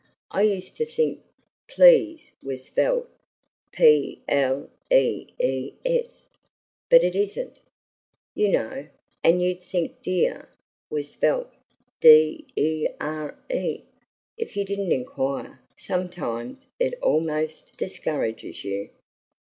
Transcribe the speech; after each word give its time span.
I 0.31 0.41
used 0.41 0.77
to 0.77 0.85
think 0.87 1.21
'please' 1.67 2.31
was 2.41 2.65
spelled 2.65 3.07
p 3.71 4.23
l 4.27 4.67
e 4.91 5.27
e 5.39 5.73
s, 5.85 6.27
but 6.89 7.03
it 7.03 7.15
isn't, 7.15 7.59
you 8.33 8.49
know; 8.49 8.87
and 9.23 9.43
you'd 9.43 9.61
think 9.61 10.01
'dear' 10.01 10.49
was 10.89 11.11
spelled 11.11 11.51
d 11.99 12.47
e 12.55 12.87
r 12.99 13.37
e, 13.51 13.83
if 14.39 14.57
you 14.57 14.65
didn't 14.65 14.91
inquire. 14.91 15.59
Sometimes 15.77 16.71
it 16.79 16.97
almost 17.03 17.77
discourages 17.77 18.63
you." 18.63 18.89